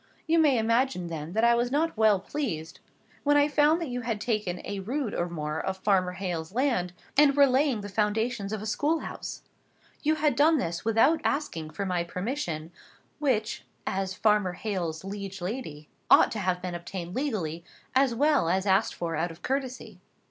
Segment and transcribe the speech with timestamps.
[0.25, 2.79] You may imagine, then, that I was not well pleased
[3.23, 6.91] when I found that you had taken a rood or more of Farmer Hale's land,
[7.15, 9.43] and were laying the foundations of a school house.
[10.01, 12.71] You had done this without asking for my permission,
[13.19, 17.63] which, as Farmer Hale's liege lady, ought to have been obtained legally,
[17.93, 19.99] as well as asked for out of courtesy.